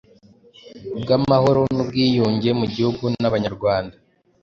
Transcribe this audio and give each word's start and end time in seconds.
bwamahoro 1.01 1.61
n'ubwiyunge.mugihugu 1.75 3.03
nabanyarwanda 3.21 3.95